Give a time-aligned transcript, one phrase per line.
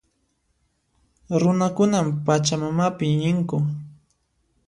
[1.41, 3.57] Runakunan Pachamamapi iñinku.